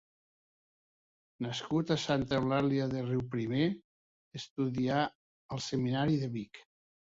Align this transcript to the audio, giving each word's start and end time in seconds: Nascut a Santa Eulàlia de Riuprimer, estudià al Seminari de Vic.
Nascut 1.45 1.93
a 1.95 1.97
Santa 2.03 2.39
Eulàlia 2.43 2.87
de 2.93 3.03
Riuprimer, 3.09 3.67
estudià 4.41 5.05
al 5.59 5.63
Seminari 5.69 6.19
de 6.25 6.33
Vic. 6.41 6.65